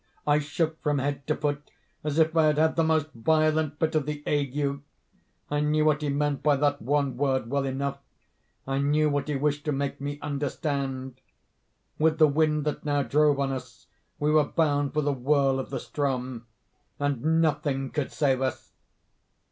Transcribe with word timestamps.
I 0.25 0.39
shook 0.39 0.81
from 0.81 0.97
head 0.97 1.27
to 1.27 1.35
foot 1.35 1.69
as 2.03 2.17
if 2.17 2.35
I 2.35 2.45
had 2.47 2.57
had 2.57 2.75
the 2.75 2.83
most 2.83 3.11
violent 3.13 3.77
fit 3.77 3.93
of 3.93 4.07
the 4.07 4.23
ague. 4.25 4.81
I 5.51 5.59
knew 5.59 5.85
what 5.85 6.01
he 6.01 6.09
meant 6.09 6.41
by 6.41 6.55
that 6.55 6.81
one 6.81 7.17
word 7.17 7.51
well 7.51 7.65
enough—I 7.65 8.79
knew 8.79 9.11
what 9.11 9.27
he 9.27 9.35
wished 9.35 9.63
to 9.65 9.71
make 9.71 10.01
me 10.01 10.17
understand. 10.19 11.21
With 11.99 12.17
the 12.17 12.27
wind 12.27 12.65
that 12.65 12.83
now 12.83 13.03
drove 13.03 13.39
us 13.41 13.85
on, 14.19 14.25
we 14.27 14.31
were 14.33 14.43
bound 14.45 14.95
for 14.95 15.03
the 15.03 15.13
whirl 15.13 15.59
of 15.59 15.69
the 15.69 15.77
Ström, 15.77 16.45
and 16.99 17.39
nothing 17.39 17.91
could 17.91 18.11
save 18.11 18.41
us! 18.41 18.71